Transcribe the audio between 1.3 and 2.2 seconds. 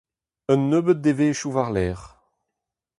war-lerc'h.